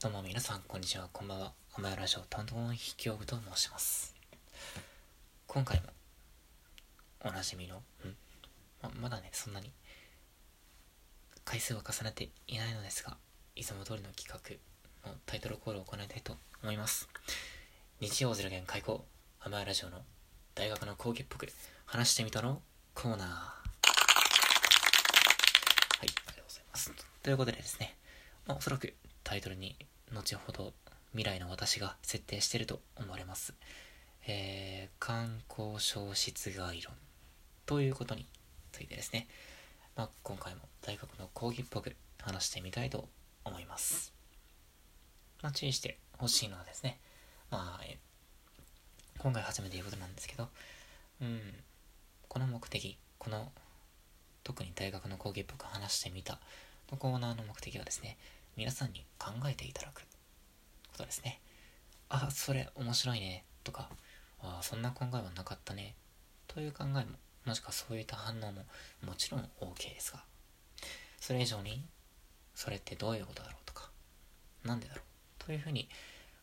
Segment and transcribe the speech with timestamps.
[0.00, 1.08] どうも皆さん、こんにちは。
[1.12, 1.52] こんばんは。
[1.76, 4.14] お前ラジオ担当の秘境部と申します。
[5.48, 5.88] 今回も、
[7.24, 7.80] おなじみの、ん
[8.80, 9.72] ままだね、そんなに、
[11.44, 13.16] 回数を重ねていないのですが、
[13.56, 14.38] いつも通りの企画
[15.10, 17.08] のタイトルコールを行いたいと思います。
[17.98, 19.04] 日曜ゼロ元開講、
[19.40, 20.02] アマヤラジオの
[20.54, 21.48] 大学の講義っぽく
[21.86, 22.62] 話してみたの
[22.94, 23.26] コーナー。
[23.26, 23.32] は
[26.02, 26.92] い、ありがとうございます。
[27.20, 27.96] ということでですね、
[28.46, 28.94] まあ、おそらく
[29.28, 29.76] タイトルに
[30.10, 30.72] 後ほど
[31.10, 33.52] 未来の私が設定してると思われます。
[34.26, 36.94] えー、観光消失概論
[37.66, 38.24] ということに
[38.72, 39.26] ついてですね、
[39.96, 43.06] まあ、今回も大学の講義っぽく話してみたいと
[43.44, 44.14] 思います。
[45.42, 46.98] まあ、注意してほしいのはですね、
[47.50, 47.98] まあ、え
[49.18, 50.48] 今回初めて言うことなんですけど、
[51.20, 51.40] うん、
[52.28, 53.52] この目的、この
[54.42, 56.38] 特に大学の講義っぽく話してみた
[56.90, 58.16] のコーナーの目的はですね、
[58.56, 60.00] 皆さんに考えていただく。
[60.00, 61.40] ことですね。
[62.08, 63.88] あ、それ面白いね、とか、
[64.40, 65.94] あそんな考えはなかったね、
[66.46, 67.04] という考えも、
[67.44, 68.64] もしくはそういった反応も
[69.06, 70.24] もちろん OK ですが、
[71.20, 71.84] それ以上に、
[72.54, 73.60] それってどういうことだろう？
[73.64, 73.90] とか、
[74.64, 75.44] なんでだろう？
[75.44, 75.88] というふうに、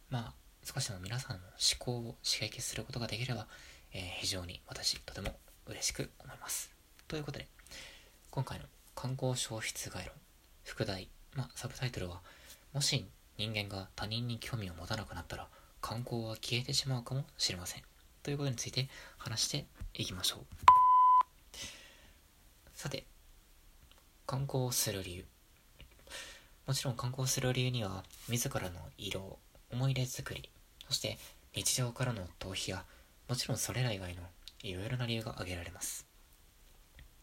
[0.09, 0.33] まあ、
[0.63, 3.47] 少しでも皆さんの思考を刺激することができれば、
[3.93, 5.35] えー非常に私、とても
[5.67, 6.71] 嬉しく思います。
[7.07, 7.47] ということで、
[8.31, 10.13] 今回の観光消失概論、
[10.63, 12.21] 副題、まあ、サブタイトルは、
[12.73, 13.05] もし
[13.37, 15.47] 人間が他人に興味を持たなくなったら、
[15.81, 17.83] 観光は消えてしまうかもしれません。
[18.23, 20.45] ということについて話していきましょう。
[22.73, 23.05] さて、
[24.25, 25.25] 観光をする理由。
[26.65, 29.37] もちろん観光する理由には、自らの色、
[29.71, 30.49] 思い出作り、
[30.87, 31.17] そして
[31.53, 32.85] 日常からの逃避や、
[33.27, 34.21] もちろんそれら以外の
[34.63, 36.05] いろいろな理由が挙げられます。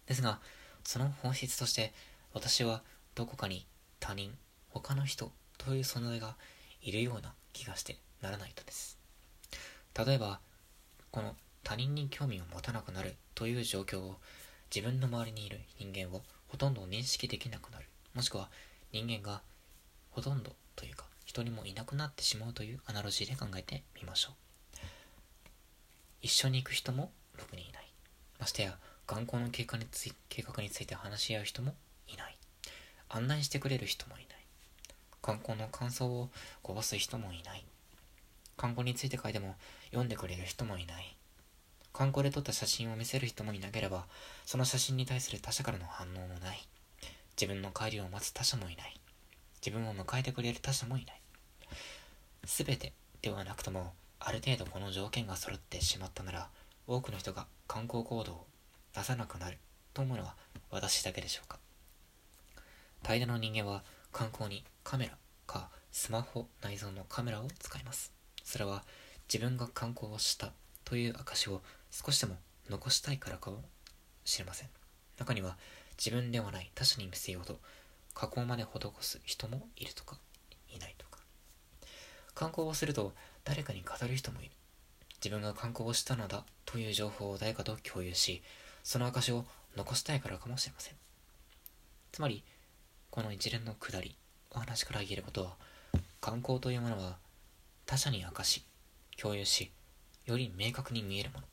[0.06, 0.40] ですが、
[0.84, 1.92] その本質として、
[2.32, 2.82] 私は
[3.14, 3.66] どこかに
[4.02, 4.36] 他人、
[4.70, 6.34] 他の人という存在が
[6.82, 8.98] いるような気がしてならないとです。
[9.96, 10.40] 例えば、
[11.12, 14.16] この他人に興味を持たなくなるという状況を
[14.74, 17.86] 自分の周りにいる人間をほとんど認識できなくなる。
[18.12, 18.48] もしくは
[18.90, 19.40] 人間が
[20.10, 24.34] ほとんどというか人にもいなくなってしまうというアナロジーで考えてみましょう。
[26.22, 27.86] 一緒に行く人もろくにいない。
[28.40, 28.76] ましてや
[29.06, 31.76] 観光の計画につい計画について話し合う人も。
[33.14, 34.26] 案内してくれる人もいない。
[35.20, 36.30] 観光の感想を
[36.62, 37.64] こぼす人もいない。
[38.56, 39.54] 観光について書いても
[39.86, 41.14] 読んでくれる人もいない。
[41.92, 44.06] 観光で撮った写真を見せる人もいなければ、
[44.46, 46.66] その写真に対する他者からの反応もない。
[47.38, 48.98] 自分の帰りを待つ他者もいない。
[49.64, 51.20] 自分を迎えてくれる他者もいない。
[52.46, 56.48] すべてではなくとも、ある程度この条件が揃ってしまったなら、
[56.86, 58.46] 多くの人が観光行動を
[58.94, 59.58] 出さなくなる
[59.92, 60.34] と思うのは
[60.70, 61.61] 私だけでしょうか。
[63.02, 63.82] 大抵の人間は
[64.12, 68.12] 観光にカメラかスマホ内蔵のカメラを使います。
[68.44, 68.84] それは
[69.32, 70.52] 自分が観光をした
[70.84, 72.36] という証を少しでも
[72.70, 73.62] 残したいからかも
[74.24, 74.68] しれません。
[75.18, 75.56] 中には
[75.98, 77.58] 自分ではない他者に見せようと
[78.14, 78.68] 加工まで施
[79.00, 80.16] す人もいるとか
[80.74, 81.18] いないとか。
[82.34, 83.12] 観光をすると
[83.44, 84.50] 誰かに語る人もいる。
[85.22, 88.42] 自分が観光をしたのだという情報を誰かと共有し、
[88.82, 89.44] その証を
[89.76, 90.94] 残したいからかもしれません。
[92.10, 92.42] つまり、
[93.12, 94.16] この一連のくだり、
[94.50, 95.52] お話から言えることは、
[96.22, 97.18] 観光というものは
[97.84, 98.64] 他者に明かし、
[99.20, 99.70] 共有し、
[100.24, 101.46] より明確に見えるもの、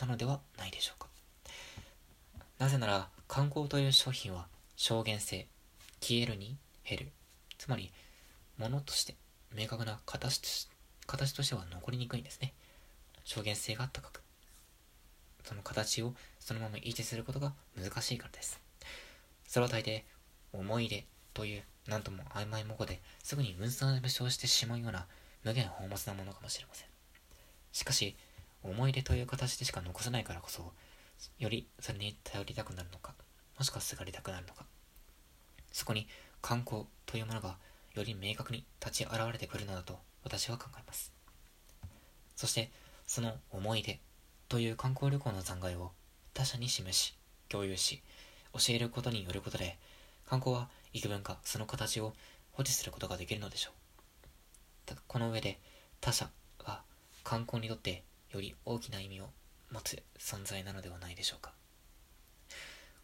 [0.00, 1.06] なのではないでしょうか。
[2.58, 5.46] なぜなら、観光という商品は証言性、
[6.00, 7.12] 消えるに減る。
[7.56, 7.92] つまり、
[8.58, 9.14] ものとして、
[9.54, 10.68] 明確な形とし
[11.06, 12.54] 形としては残りにくいんですね。
[13.22, 14.20] 証言性が高く、
[15.44, 18.60] その形をそのまま維持することが難しいからです。
[19.46, 20.02] それは大抵、
[20.52, 25.06] 思い出という、なんとも曖昧模倣ですぐに分散無償してしまうような
[25.44, 26.88] 無限放末なものかもしれません。
[27.72, 28.16] しかし、
[28.62, 30.72] 思い出という形でしか残せないからこそ、
[31.38, 33.14] よりそれに頼りたくなるのか、
[33.58, 34.64] もしくはすがりたくなるのか。
[35.72, 36.08] そこに
[36.42, 37.56] 観光というものが
[37.94, 41.12] より明確に立ち現れてくるのだと私は考えます。
[42.36, 42.70] そして、
[43.06, 43.98] その思い出
[44.48, 45.92] という観光旅行の残骸を
[46.32, 47.14] 他者に示し、
[47.48, 48.02] 共有し、
[48.52, 49.78] 教えることによることで、
[50.30, 52.12] 観光は幾分かその形を
[52.52, 53.72] 保持することができるのでしょ
[54.92, 54.94] う。
[55.08, 55.58] この上で
[56.00, 56.30] 他者
[56.64, 56.82] は
[57.24, 59.24] 観光にとってより大きな意味を
[59.72, 61.50] 持つ存在なのではないでしょうか。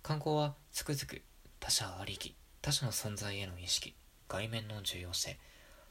[0.05, 1.21] 観光はつくづく
[1.59, 3.93] 他者ありき、他者の存在への意識、
[4.29, 5.37] 外面の重要性、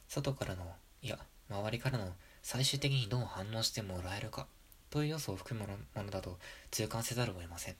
[0.07, 0.63] 外からの、
[1.01, 4.47] いや、周りからの最終的にどう反応してもらえるか
[4.89, 6.39] という要素を含むものだと
[6.71, 7.75] 痛感せざるを得ません。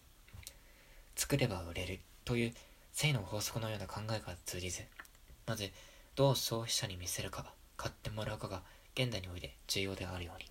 [1.15, 2.53] 作れば売れるという
[2.95, 4.83] 性の法則のような考えが通じず、
[5.45, 5.69] まず
[6.15, 7.45] どう消費者に見せるか
[7.75, 8.61] 買ってもらうかが
[8.95, 10.45] 現代において重要であるように。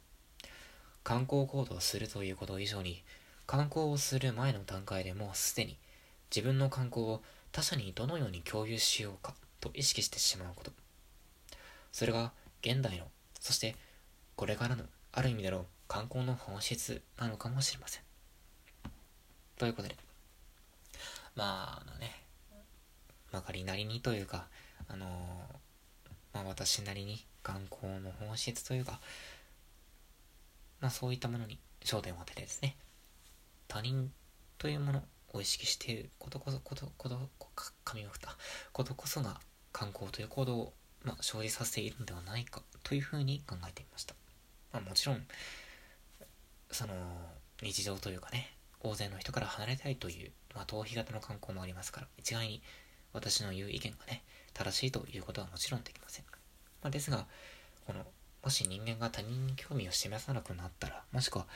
[1.04, 3.02] 観光行動をするということ以上に
[3.46, 5.78] 観光をする前の段階でもうすでに
[6.30, 10.72] 自分の観光を他者にどのように共有しようかと意識してしまうこと。
[11.92, 13.06] それが現代の
[13.40, 13.74] そして
[14.36, 18.02] これからのある意味での観光の本質なのかもしれません。
[19.56, 19.96] ということで
[21.34, 22.23] まああのね
[23.34, 24.46] まかりなりにというか
[24.88, 25.06] あの
[26.32, 29.00] まあ私なりに観光の本質というか
[30.80, 32.76] まあそういったものに焦点を当ててですね
[33.68, 34.10] 他人
[34.58, 35.02] というもの
[35.32, 37.18] を意識していることこそことこと
[37.84, 38.36] 髪を振った
[38.72, 39.40] ことこそが
[39.72, 40.72] 観光という行動を、
[41.02, 44.14] まあ、生じさせているのではないかというふうに考えていました、
[44.72, 45.22] まあ、もちろん
[46.70, 46.94] その
[47.62, 52.62] 日常というかね大勢の人から離れたいという、まあ、逃避型の観光もありますから一概に
[53.14, 54.22] 私の言う意見がね
[54.52, 56.24] 正しいということはもちろんできません、
[56.82, 57.26] まあ、ですが
[57.86, 58.04] この
[58.42, 61.46] もし人間が他人に興味を示さなくなったらもしくは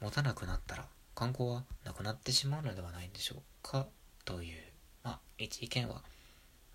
[0.00, 3.86] 持たなくなったら観光はなくなってしまうのではないでしょうか
[4.24, 4.56] という、
[5.02, 6.02] まあ、一意見は、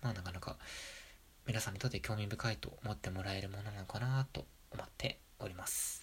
[0.02, 0.56] まあ、なかなか
[1.46, 6.02] 皆さんにとって興味深いと思ってもらえるものなのかなと思っております。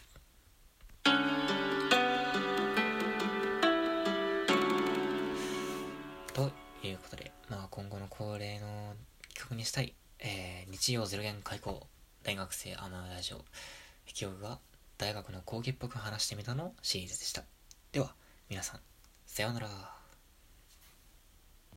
[6.34, 6.52] と
[6.84, 8.94] いうことで、まあ、今後の恒例の
[9.34, 11.86] 企画にしたい、えー、日曜ゼロ元開校
[12.24, 13.42] 大学生アマラジオ
[14.06, 14.58] 記憶が
[14.98, 17.44] 大学の講義っぽく話してみたのシリーズでした。
[17.92, 18.14] では、
[18.50, 18.80] 皆さん、
[19.26, 20.01] さようなら。